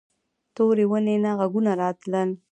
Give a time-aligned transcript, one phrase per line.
[0.55, 2.29] تورې ونې نه غږونه راتلل.